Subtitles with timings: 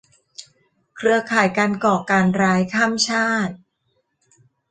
[0.95, 3.53] เครือข่ายการก่อการร้ายข้ามชาติ